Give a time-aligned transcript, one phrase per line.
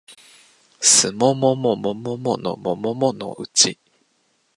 [0.79, 3.77] すもももももものもものうち